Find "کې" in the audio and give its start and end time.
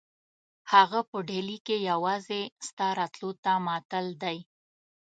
1.65-1.75